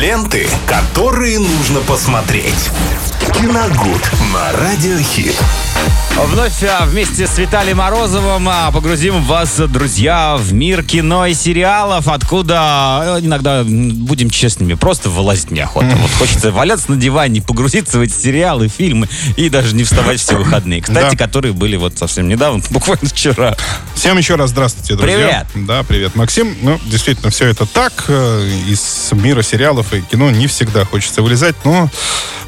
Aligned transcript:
Ленты, 0.00 0.48
которые 0.66 1.38
нужно 1.38 1.80
посмотреть. 1.80 2.70
Киногуд 3.34 4.10
на 4.32 4.50
Радиохит. 4.58 5.38
Вновь 6.16 6.62
а, 6.64 6.86
вместе 6.86 7.26
с 7.26 7.36
Виталием 7.36 7.78
Морозовым 7.78 8.48
а, 8.48 8.70
погрузим 8.72 9.22
вас, 9.22 9.56
друзья, 9.56 10.36
в 10.38 10.52
мир 10.54 10.82
кино 10.82 11.26
и 11.26 11.34
сериалов, 11.34 12.08
откуда 12.08 13.18
э, 13.18 13.20
иногда, 13.24 13.62
будем 13.64 14.28
честными, 14.30 14.74
просто 14.74 15.08
вылазить 15.10 15.50
неохота. 15.50 15.88
Вот 15.96 16.10
хочется 16.18 16.50
валяться 16.50 16.90
на 16.90 16.96
диване, 16.96 17.40
погрузиться 17.42 17.98
в 17.98 18.02
эти 18.02 18.12
сериалы, 18.12 18.68
фильмы 18.68 19.08
и 19.36 19.48
даже 19.48 19.74
не 19.74 19.84
вставать 19.84 20.20
все 20.20 20.36
выходные. 20.36 20.80
Кстати, 20.82 21.16
Да. 21.16 21.24
которые 21.26 21.52
были 21.52 21.76
вот 21.76 21.98
совсем 21.98 22.26
недавно, 22.28 22.62
буквально 22.70 23.08
вчера. 23.08 23.56
Всем 24.00 24.16
еще 24.16 24.36
раз 24.36 24.48
здравствуйте, 24.48 24.94
друзья. 24.94 25.46
Привет. 25.52 25.66
Да, 25.66 25.82
привет, 25.82 26.14
Максим. 26.14 26.56
Ну, 26.62 26.80
действительно, 26.86 27.28
все 27.28 27.48
это 27.48 27.66
так. 27.66 27.92
Э, 28.08 28.48
Из 28.66 29.10
мира 29.12 29.42
сериалов 29.42 29.92
и 29.92 30.00
кино 30.00 30.30
не 30.30 30.46
всегда 30.46 30.86
хочется 30.86 31.20
вылезать, 31.20 31.54
но 31.66 31.90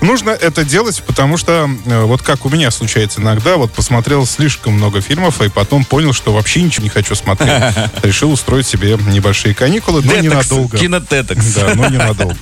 нужно 0.03 0.31
это 0.31 0.65
делать, 0.65 1.03
потому 1.07 1.37
что 1.37 1.71
э, 1.87 2.03
вот 2.05 2.23
как 2.23 2.45
у 2.45 2.51
меня 2.51 2.71
случается 2.71 3.21
иногда, 3.21 3.57
вот 3.57 3.73
посмотрел 3.73 4.27
слишком 4.27 4.75
много 4.75 5.01
фильмов, 5.01 5.41
и 5.41 5.49
потом 5.49 5.85
понял, 5.85 6.13
что 6.13 6.33
вообще 6.33 6.63
ничего 6.63 6.85
не 6.85 6.91
хочу 6.91 7.15
смотреть. 7.15 7.51
Решил 8.03 8.33
устроить 8.33 8.67
себе 8.67 8.99
небольшие 9.07 9.55
каникулы, 9.55 10.03
но 10.03 10.15
ненадолго. 10.17 10.77
кинотетокс. 10.79 11.55
Да, 11.55 11.75
но 11.75 11.89
ненадолго. 11.89 12.37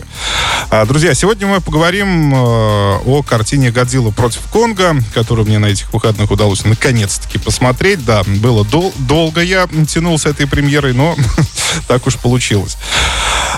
А, 0.71 0.85
Друзья, 0.87 1.15
сегодня 1.15 1.47
мы 1.47 1.61
поговорим 1.61 2.35
э, 2.35 2.39
о 2.39 3.23
картине 3.27 3.71
«Годзилла 3.71 4.11
против 4.11 4.43
Конга», 4.53 4.97
которую 5.15 5.47
мне 5.47 5.59
на 5.59 5.67
этих 5.67 5.93
выходных 5.93 6.31
удалось 6.31 6.65
наконец-таки 6.65 7.39
посмотреть. 7.39 8.05
Да, 8.05 8.23
было 8.25 8.65
дол- 8.65 8.95
долго 8.99 9.41
я 9.41 9.69
тянул 9.89 10.19
с 10.19 10.27
этой 10.27 10.47
премьерой, 10.47 10.93
но 10.93 11.17
так 11.89 12.07
уж 12.07 12.17
получилось. 12.17 12.77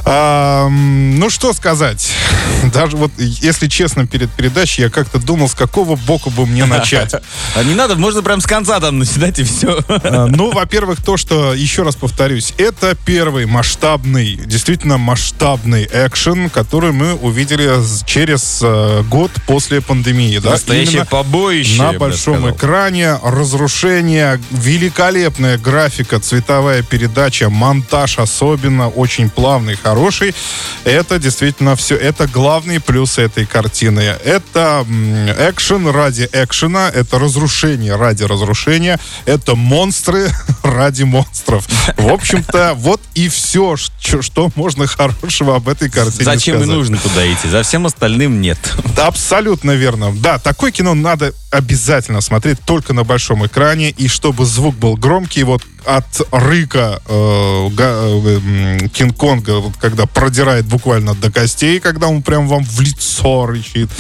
А, 0.05 0.69
ну, 0.69 1.31
что 1.31 1.53
сказать. 1.53 2.11
Даже 2.73 2.97
вот, 2.97 3.11
если 3.19 3.69
честно, 3.69 4.07
перед 4.07 4.31
передачей 4.31 4.83
я 4.83 4.91
как-то 4.91 5.19
думал, 5.19 5.49
с 5.49 5.55
какого 5.55 5.97
боку 5.97 6.31
бы 6.31 6.47
мне 6.47 6.65
начать. 6.65 7.15
А 7.55 7.65
не 7.65 7.75
надо, 7.75 7.97
можно 7.97 8.23
прям 8.23 8.41
с 8.41 8.47
конца 8.47 8.81
там 8.81 8.99
начинать 8.99 9.39
и 9.39 9.45
все. 9.45 9.79
А, 9.89 10.27
Ну, 10.27 10.51
во-первых, 10.53 11.03
то, 11.03 11.17
что, 11.17 11.55
еще 11.55 11.83
раз 11.83 11.97
повторюсь, 11.97 12.55
это 12.57 12.97
первый 13.05 13.47
масштабный, 13.47 14.37
действительно 14.37 14.97
масштабный 14.97 15.89
экшен, 15.93 16.49
который 16.51 16.93
мы 16.93 17.15
увидели 17.15 17.71
через 18.07 18.61
э, 18.63 19.03
год 19.09 19.31
после 19.47 19.81
пандемии. 19.81 20.39
Да? 20.39 20.51
Настоящее 20.51 20.93
Именно 20.93 21.07
побоище. 21.07 21.83
на 21.83 21.93
большом 21.93 22.51
экране, 22.51 23.19
разрушение, 23.23 24.41
великолепная 24.51 25.59
графика, 25.59 26.21
цветовая 26.21 26.83
передача, 26.83 27.51
монтаж 27.51 28.19
особенно 28.19 28.89
очень 28.89 29.29
плавный, 29.31 29.77
хороший. 29.77 30.35
Это 30.85 31.19
действительно 31.19 31.77
все, 31.77 31.97
это 31.97 32.27
главные 32.33 32.81
плюсы 32.81 33.23
этой 33.23 33.47
картины. 33.47 34.01
Это 34.01 34.85
экшен 35.39 35.89
ради 35.89 36.29
экшена, 36.33 36.89
это 36.89 37.19
разрушение 37.19 37.97
ради 37.97 38.25
разрушения, 38.25 38.99
это 39.27 39.55
монстры 39.55 40.31
ради 40.63 41.05
монстров. 41.05 41.67
В 41.97 42.09
общем-то, 42.09 42.75
вот 42.77 43.01
и 43.15 43.29
все, 43.29 43.77
что 43.77 44.51
можно 44.55 44.87
хорошего 44.87 45.57
об 45.57 45.69
этой 45.69 45.91
картине 45.91 46.25
Зачем 46.25 46.57
и 46.57 46.59
сказать. 46.61 46.77
нужно 46.77 46.99
туда 46.99 47.33
идти? 47.33 47.49
За 47.49 47.63
всем 47.63 47.87
остальным 47.87 48.41
нет. 48.41 48.59
Абсолютно 48.97 49.73
верно. 49.73 50.13
Да, 50.17 50.39
такое 50.39 50.73
кино 50.73 50.95
надо 50.95 51.33
обязательно 51.53 52.21
смотреть 52.21 52.61
только 52.61 52.95
на 52.95 53.05
большом 53.05 53.47
экране, 53.47 53.91
и 53.91 54.09
чтобы 54.09 54.47
звук 54.47 54.75
был 54.75 54.97
громкий, 54.97 55.45
вот 55.45 55.63
от 55.85 56.05
рыка 56.31 57.03
э, 57.07 57.69
э, 57.77 58.89
Кинг-Конга, 58.89 59.59
вот 59.61 59.77
когда 59.81 60.07
продирает 60.07 60.65
буквально 60.67 61.15
до 61.15 61.31
костей, 61.31 61.81
когда 61.81 62.09
он 62.09 62.23
прям 62.23 62.49
вам 62.49 62.65
в 62.65 62.81
лицо 62.81 63.47
рычит. 63.47 63.91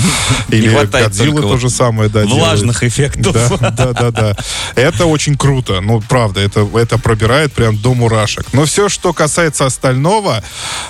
Или 0.48 0.68
Годзилла 0.86 1.42
то 1.42 1.58
же 1.58 1.68
самое, 1.70 2.08
да, 2.08 2.24
делает. 2.24 2.42
Влажных 2.42 2.82
эффектов. 2.84 3.32
Да, 3.60 3.70
да, 3.70 3.92
да, 3.92 4.10
да. 4.10 4.36
Это 4.76 5.06
очень 5.06 5.36
круто. 5.36 5.80
Ну, 5.80 6.00
правда, 6.08 6.40
это, 6.40 6.68
это 6.74 6.98
пробирает 6.98 7.52
прям 7.52 7.76
до 7.76 7.94
мурашек. 7.94 8.46
Но 8.52 8.64
все, 8.64 8.88
что 8.88 9.12
касается 9.12 9.66
остального, 9.66 10.42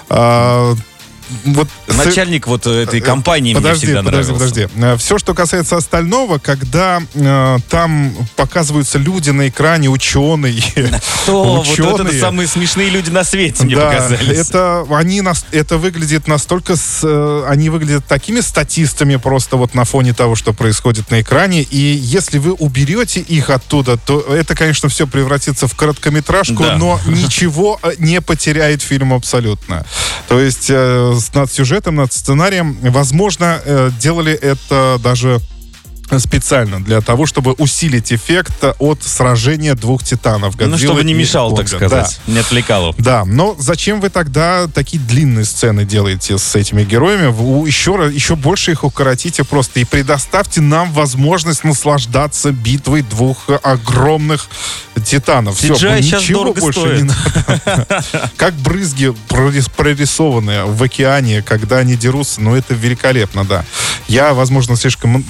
а, 0.09 0.75
вот 1.44 1.69
с- 1.88 1.97
Начальник 1.97 2.47
вот 2.47 2.66
этой 2.66 3.00
компании 3.00 3.53
мне 3.55 3.60
подожди, 3.62 3.87
всегда 3.87 4.03
подожди, 4.03 4.33
нравился. 4.33 4.69
подожди. 4.69 4.99
Все, 4.99 5.19
что 5.19 5.34
касается 5.34 5.77
остального, 5.77 6.38
когда 6.38 7.00
э, 7.15 7.59
там 7.69 8.12
показываются 8.37 8.99
люди 8.99 9.31
на 9.31 9.49
экране, 9.49 9.88
ученые, 9.88 10.62
Кто? 11.25 11.44
Вот 11.44 11.66
это 11.66 11.72
ученые, 12.03 12.21
самые 12.21 12.49
смешные 12.49 12.91
люди 12.91 13.10
на 13.10 13.25
свете 13.25 13.65
мне 13.65 13.77
да, 13.77 13.91
показались. 13.91 14.38
это 14.38 14.87
они 14.91 15.21
нас, 15.21 15.47
это 15.53 15.78
выглядит 15.78 16.27
настолько, 16.28 16.77
с, 16.77 17.00
э, 17.03 17.44
они 17.49 17.71
выглядят 17.71 18.06
такими 18.06 18.41
статистами 18.41 19.16
просто 19.16 19.56
вот 19.56 19.75
на 19.75 19.84
фоне 19.84 20.12
того, 20.15 20.34
что 20.34 20.53
происходит 20.53 21.10
на 21.10 21.21
экране. 21.21 21.62
И 21.62 21.77
если 21.77 22.39
вы 22.39 22.53
уберете 22.53 23.21
их 23.21 23.50
оттуда, 23.50 23.97
то 23.97 24.21
это, 24.21 24.54
конечно, 24.54 24.89
все 24.89 25.06
превратится 25.06 25.66
в 25.69 25.75
короткометражку, 25.75 26.62
Да. 26.62 26.77
но 26.77 27.00
ничего 27.06 27.78
э, 27.83 27.93
не 27.99 28.21
потеряет 28.21 28.83
фильм 28.83 29.12
абсолютно. 29.12 29.84
То 30.28 30.41
есть 30.41 30.66
э, 30.71 31.12
с- 31.12 31.12
над 31.34 31.53
сюжетом, 31.53 31.97
над 31.97 32.12
сценарием, 32.12 32.77
возможно, 32.83 33.61
э, 33.65 33.91
делали 33.99 34.33
это 34.33 34.99
даже 35.03 35.41
специально 36.19 36.83
для 36.83 37.00
того, 37.00 37.27
чтобы 37.27 37.53
усилить 37.53 38.12
эффект 38.12 38.65
от 38.78 39.03
сражения 39.03 39.75
двух 39.75 40.05
титанов. 40.05 40.55
Ну, 40.59 40.71
Годзиллы 40.71 40.78
чтобы 40.78 41.05
не 41.05 41.15
мешал, 41.15 41.55
так 41.55 41.69
сказать. 41.69 42.21
Не 42.27 42.39
отвлекало. 42.39 42.95
Да, 42.99 43.25
но 43.25 43.56
зачем 43.59 44.00
вы 44.00 44.11
тогда 44.11 44.67
такие 44.72 45.03
длинные 45.03 45.45
сцены 45.45 45.84
делаете 45.84 46.39
с 46.39 46.55
этими 46.55 46.84
героями? 46.84 47.27
Вы 47.27 47.67
еще, 47.67 47.97
раз- 47.97 48.12
еще 48.12 48.37
больше 48.37 48.72
их 48.72 48.84
укоротите 48.84 49.45
просто 49.45 49.81
и 49.81 49.84
предоставьте 49.84 50.61
нам 50.61 50.93
возможность 50.93 51.65
наслаждаться 51.65 52.53
битвой 52.53 53.03
двух 53.03 53.49
огромных 53.62 54.49
титанов. 55.05 55.56
Все, 55.56 55.72
ничего 55.72 56.53
больше 56.53 56.81
стоит. 56.81 57.03
не 57.03 57.09
надо. 57.09 58.05
Как 58.37 58.55
брызги 58.55 59.12
прорис- 59.28 59.71
прорисованные 59.75 60.65
в 60.65 60.83
океане, 60.83 61.43
когда 61.43 61.78
они 61.78 61.97
дерутся, 61.97 62.41
ну 62.41 62.55
это 62.55 62.75
великолепно, 62.75 63.45
да. 63.45 63.65
Я, 64.09 64.34
возможно, 64.34 64.77
слишком 64.77 65.25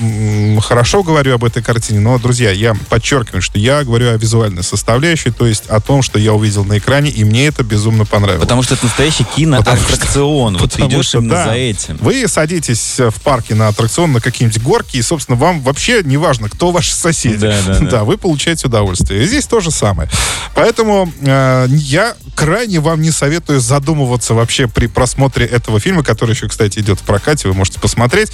хорошо 0.72 1.03
говорю 1.03 1.34
об 1.34 1.44
этой 1.44 1.62
картине, 1.62 2.00
но, 2.00 2.19
друзья, 2.19 2.50
я 2.50 2.75
подчеркиваю, 2.88 3.43
что 3.43 3.59
я 3.59 3.84
говорю 3.84 4.09
о 4.09 4.16
визуальной 4.16 4.62
составляющей, 4.62 5.31
то 5.31 5.47
есть 5.47 5.66
о 5.66 5.81
том, 5.81 6.00
что 6.00 6.19
я 6.19 6.33
увидел 6.33 6.65
на 6.65 6.78
экране, 6.78 7.10
и 7.10 7.25
мне 7.25 7.49
это 7.49 7.62
безумно 7.62 8.06
понравилось. 8.06 8.41
Потому 8.41 8.62
что 8.62 8.72
это 8.72 8.87
настоящий 8.87 9.25
киноаттракцион. 9.25 10.56
Вот 10.56 10.71
ты 10.71 10.77
Потому 10.78 10.91
идешь 10.91 11.09
что, 11.09 11.19
именно 11.19 11.34
да, 11.34 11.44
за 11.44 11.53
этим. 11.53 11.99
Вы 12.00 12.27
садитесь 12.27 12.99
э, 13.00 13.10
в 13.10 13.21
парке 13.21 13.55
на 13.55 13.69
аттракцион, 13.69 14.12
на 14.12 14.22
какие-нибудь 14.22 14.62
горки, 14.62 14.97
и, 14.97 15.03
собственно, 15.03 15.37
вам 15.37 15.60
вообще 15.60 16.00
не 16.05 16.16
важно, 16.16 16.49
кто 16.49 16.71
ваши 16.71 16.94
соседи. 16.94 17.37
Да, 17.37 17.54
да, 17.66 17.78
да. 17.91 18.04
вы 18.04 18.16
получаете 18.16 18.69
удовольствие. 18.69 19.25
И 19.25 19.27
здесь 19.27 19.44
то 19.44 19.60
же 19.60 19.71
самое. 19.71 20.09
Поэтому 20.54 21.12
э, 21.21 21.66
я 21.69 22.15
крайне 22.34 22.81
вам 22.81 23.03
не 23.03 23.10
советую 23.10 23.60
задумываться 23.60 24.33
вообще 24.33 24.69
при 24.69 24.87
просмотре 24.87 25.44
этого 25.44 25.81
фильма, 25.81 26.03
который 26.03 26.31
еще, 26.31 26.49
кстати, 26.49 26.78
идет 26.78 26.99
в 26.99 27.03
прокате, 27.03 27.49
вы 27.49 27.53
можете 27.53 27.78
посмотреть. 27.78 28.33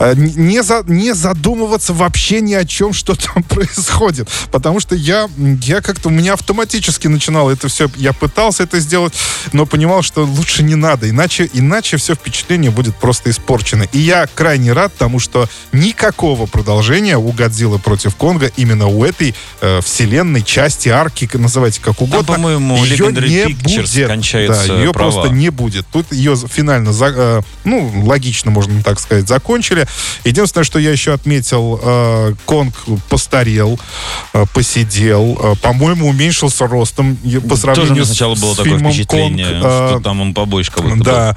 Э, 0.00 0.14
не, 0.16 0.64
за, 0.64 0.82
не 0.88 1.14
задумываться 1.14 1.57
вообще 1.66 2.40
ни 2.40 2.54
о 2.54 2.64
чем, 2.64 2.92
что 2.92 3.14
там 3.14 3.42
происходит. 3.48 4.28
Потому 4.50 4.80
что 4.80 4.94
я, 4.94 5.28
я 5.62 5.80
как-то, 5.80 6.08
у 6.08 6.12
меня 6.12 6.34
автоматически 6.34 7.08
начинало 7.08 7.50
это 7.50 7.68
все, 7.68 7.90
я 7.96 8.12
пытался 8.12 8.64
это 8.64 8.80
сделать, 8.80 9.14
но 9.52 9.66
понимал, 9.66 10.02
что 10.02 10.24
лучше 10.24 10.62
не 10.62 10.74
надо, 10.74 11.08
иначе, 11.08 11.48
иначе 11.52 11.96
все 11.96 12.14
впечатление 12.14 12.70
будет 12.70 12.96
просто 12.96 13.30
испорчено. 13.30 13.84
И 13.92 13.98
я 13.98 14.26
крайне 14.34 14.72
рад 14.72 14.92
тому, 14.96 15.18
что 15.18 15.48
никакого 15.72 16.46
продолжения 16.46 17.16
у 17.16 17.32
Годзиллы 17.32 17.78
против 17.78 18.16
Конга 18.16 18.50
именно 18.56 18.86
у 18.86 19.04
этой 19.04 19.34
э, 19.60 19.80
вселенной, 19.80 20.42
части, 20.42 20.88
арки, 20.88 21.28
называйте 21.34 21.80
как 21.80 22.00
угодно, 22.00 22.34
по-моему, 22.34 22.84
ее 22.84 22.96
Legendary 22.96 23.28
не 23.28 23.52
Pictures 23.52 23.80
будет. 23.80 24.08
да, 24.48 24.74
ее 24.74 24.92
права. 24.92 25.10
просто 25.12 25.34
не 25.34 25.50
будет. 25.50 25.86
Тут 25.92 26.12
ее 26.12 26.36
финально, 26.36 26.90
э, 27.00 27.42
ну, 27.64 28.02
логично, 28.04 28.50
можно 28.50 28.82
так 28.82 29.00
сказать, 29.00 29.28
закончили. 29.28 29.86
Единственное, 30.24 30.64
что 30.64 30.78
я 30.78 30.90
еще 30.90 31.12
отметил, 31.12 31.47
э, 31.56 32.34
Конг 32.46 32.74
постарел, 33.08 33.78
э, 34.32 34.44
посидел, 34.54 35.38
э, 35.40 35.54
по-моему, 35.62 36.08
уменьшился 36.08 36.66
ростом 36.66 37.16
по 37.16 37.48
Тоже 37.48 37.60
сравнению 37.60 38.04
с, 38.04 38.08
сначала 38.08 38.34
было 38.34 38.54
с 38.54 38.56
такое 38.56 38.74
фильмом 38.74 38.92
впечатление, 38.92 39.46
«Конг», 39.46 39.60
что 39.60 39.96
э, 39.98 40.02
там 40.02 40.20
он 40.20 40.34
побольше 40.34 40.72
как 40.72 40.84
будто 40.84 41.04
да, 41.04 41.36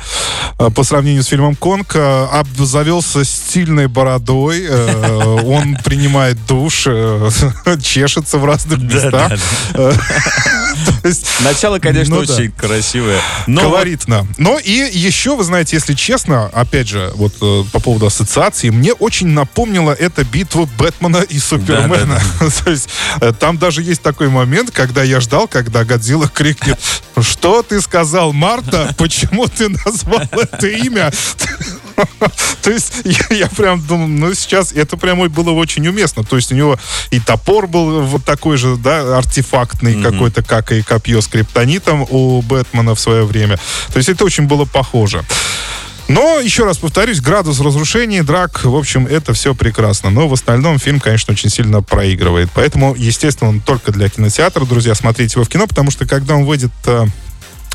э, 0.60 0.70
по 0.70 0.84
сравнению 0.84 1.24
с 1.24 1.28
фильмом 1.28 1.56
Конг, 1.56 1.96
э, 1.96 2.26
обзавелся 2.32 3.24
стильной 3.24 3.88
бородой, 3.88 4.66
э, 4.68 5.42
он 5.46 5.78
принимает 5.84 6.38
душ, 6.48 6.84
э, 6.88 7.30
чешется 7.82 8.38
в 8.38 8.46
разных 8.46 8.80
местах. 8.80 9.32
да, 10.86 11.12
Начало, 11.42 11.80
конечно, 11.80 12.16
Ну 12.16 12.26
да. 12.26 12.34
очень 12.34 12.52
красивое. 12.52 13.20
Но 13.48 13.62
Колоритно. 13.62 14.28
Но 14.38 14.60
и 14.60 14.72
еще, 14.72 15.36
вы 15.36 15.44
знаете, 15.44 15.76
если 15.76 15.94
честно, 15.94 16.48
опять 16.48 16.88
же, 16.88 17.12
вот 17.16 17.34
э, 17.42 17.64
по 17.72 17.80
поводу 17.80 18.06
ассоциации, 18.08 18.70
мне 18.70 18.94
очень 18.94 19.28
напомнила 19.28 19.92
эта 19.92 20.24
битва 20.24 20.70
Бэтмена 20.78 21.22
и 21.22 21.40
Супермена. 21.40 22.20
То 22.64 22.72
есть 22.72 22.90
э, 23.20 23.34
там 23.38 23.58
даже 23.58 23.82
есть 23.82 24.02
такой 24.02 24.30
момент, 24.30 24.72
когда 24.72 25.04
я 25.04 25.20
ждал, 25.20 25.48
когда 25.48 25.84
Годзилла 25.84 26.28
крикнет, 26.28 26.80
что 27.20 27.64
ты 27.64 27.82
сказал, 27.82 28.34
Марта? 28.34 28.94
Почему 28.98 29.48
ты 29.48 29.70
назвал 29.70 30.22
это 30.32 30.68
имя? 30.68 31.12
То 32.62 32.72
есть 32.72 33.02
я, 33.04 33.36
я 33.36 33.48
прям 33.48 33.82
думаю, 33.86 34.08
ну 34.08 34.34
сейчас 34.34 34.72
это 34.72 34.98
прямо 34.98 35.30
было 35.30 35.52
очень 35.52 35.88
уместно. 35.88 36.24
То 36.24 36.36
есть 36.36 36.52
у 36.52 36.56
него 36.56 36.78
и 37.12 37.20
топор 37.20 37.68
был 37.68 38.02
вот 38.02 38.24
такой 38.24 38.58
же, 38.58 38.76
да, 38.78 39.18
артефактный 39.18 40.02
какой-то, 40.02 40.44
как 40.44 40.72
и 40.72 40.82
копье 40.82 41.22
с 41.22 41.28
криптонитом 41.28 42.06
у 42.10 42.42
Бэтмена 42.42 42.96
в 42.96 43.00
свое 43.00 43.24
время. 43.26 43.58
То 43.92 43.98
есть 43.98 44.10
это 44.10 44.26
очень 44.26 44.46
было 44.46 44.66
похоже. 44.66 45.24
Но, 46.08 46.40
еще 46.40 46.66
раз 46.66 46.78
повторюсь, 46.78 47.22
градус 47.22 47.62
разрушений, 47.62 48.22
драк, 48.22 48.66
в 48.66 48.76
общем, 48.76 49.08
это 49.08 49.34
все 49.34 49.56
прекрасно. 49.56 50.10
Но 50.10 50.28
в 50.28 50.34
остальном 50.34 50.78
фильм, 50.78 51.00
конечно, 51.00 51.32
очень 51.32 51.50
сильно 51.50 51.82
проигрывает. 51.82 52.50
Поэтому, 52.54 52.96
естественно, 52.96 53.50
он 53.50 53.62
только 53.62 53.94
для 53.94 54.10
кинотеатра. 54.10 54.66
Друзья, 54.66 54.94
смотрите 54.94 55.36
его 55.36 55.46
в 55.46 55.50
кино, 55.50 55.68
потому 55.68 55.90
что 55.90 56.06
когда 56.06 56.36
он 56.36 56.44
выйдет 56.44 56.72
э, 56.86 57.06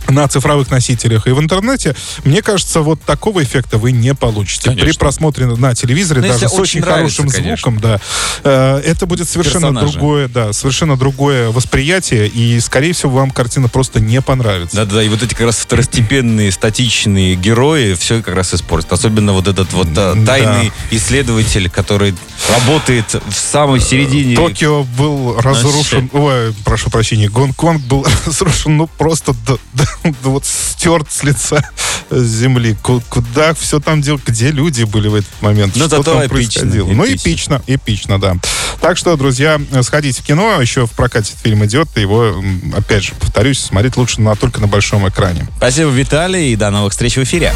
на 0.09 0.29
цифровых 0.29 0.71
носителях 0.71 1.27
и 1.27 1.31
в 1.31 1.41
интернете, 1.41 1.95
мне 2.25 2.43
кажется, 2.43 2.81
вот 2.81 3.01
такого 3.03 3.43
эффекта 3.43 3.79
вы 3.79 3.93
не 3.93 4.15
получите. 4.15 4.71
Конечно. 4.71 4.87
При 4.91 4.97
просмотре 4.99 5.47
на 5.47 5.75
телевизоре, 5.75 6.21
Ну, 6.23 6.29
даже 6.29 6.49
с 6.49 6.53
очень 6.53 6.63
очень 6.63 6.81
нравится, 6.81 7.23
хорошим 7.23 7.29
конечно. 7.43 7.57
звуком, 7.73 7.81
да, 7.81 8.01
э, 8.45 8.83
это 8.85 9.07
будет 9.07 9.29
совершенно 9.29 9.69
Персонажи. 9.69 9.93
другое, 9.93 10.29
да, 10.29 10.53
совершенно 10.53 10.97
другое 10.97 11.51
восприятие, 11.51 12.29
и, 12.29 12.59
скорее 12.61 12.93
всего, 12.93 13.13
вам 13.13 13.31
картина 13.31 13.69
просто 13.69 14.01
не 14.01 14.21
понравится. 14.23 14.77
Да-да, 14.77 15.03
и 15.03 15.09
вот 15.09 15.23
эти 15.23 15.31
как 15.35 15.47
раз 15.47 15.57
второстепенные, 15.57 16.51
статичные 16.53 17.35
герои 17.35 17.95
все 17.95 18.23
как 18.23 18.35
раз 18.35 18.55
испортят. 18.55 18.93
Особенно 18.93 19.33
вот 19.33 19.49
этот 19.49 19.73
вот 19.73 19.89
а, 19.97 20.15
Да. 20.15 20.27
тайный 20.27 20.73
исследователь, 20.91 21.69
который 21.71 22.15
работает 22.53 23.07
в 23.29 23.35
самой 23.35 23.81
середине. 23.81 24.37
Токио 24.37 24.85
был 24.85 25.39
разрушен, 25.41 26.11
ой, 26.13 26.53
прошу 26.65 26.91
прощения, 26.91 27.29
Гонконг 27.29 27.83
был 27.83 28.07
разрушен, 28.27 28.77
ну 28.77 28.87
просто 28.87 29.35
до 29.47 29.59
вот 30.23 30.45
стерт 30.45 31.11
с 31.11 31.23
лица 31.23 31.63
земли. 32.11 32.77
Ку- 32.83 33.03
Куда 33.09 33.55
все 33.55 33.81
там 33.81 34.01
делать? 34.03 34.23
Где 34.27 34.51
люди 34.51 34.85
были 34.85 35.09
в 35.09 35.15
этот 35.17 35.31
момент? 35.43 35.75
Ну, 35.77 35.87
Что 35.87 35.97
зато 35.99 36.13
там 36.13 36.21
эпично, 36.21 36.29
происходило? 36.61 36.87
Ну, 36.89 37.05
эпично. 37.05 37.23
эпично, 37.29 37.63
эпично, 37.67 38.21
да. 38.21 38.37
Так 38.81 38.97
что, 38.97 39.17
друзья, 39.17 39.61
сходите 39.83 40.23
в 40.23 40.25
кино, 40.25 40.61
еще 40.61 40.87
в 40.87 40.93
прокате 40.93 41.35
фильм 41.43 41.65
идет, 41.65 41.89
и 41.97 42.03
его, 42.03 42.35
опять 42.77 43.05
же, 43.05 43.15
повторюсь, 43.19 43.59
смотреть 43.59 43.97
лучше 43.97 44.21
на, 44.21 44.37
только 44.37 44.61
на 44.61 44.67
большом 44.69 45.09
экране. 45.09 45.47
Спасибо, 45.57 45.91
Виталий, 45.91 46.53
и 46.53 46.57
до 46.57 46.71
новых 46.71 46.93
встреч 46.93 47.17
в 47.17 47.23
эфире. 47.25 47.53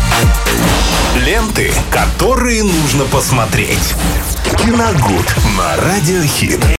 Ленты, 1.24 1.72
которые 1.90 2.62
нужно 2.62 3.04
посмотреть. 3.04 3.94
Киногуд 4.58 5.26
на 5.56 5.76
Радиохит. 5.76 6.60